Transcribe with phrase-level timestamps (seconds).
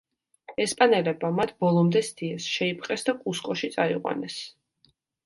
[0.63, 4.39] ესპანელებმა მათ ბოლომდე სდიეს, შეიპყრეს და კუსკოში წაიყვანეს.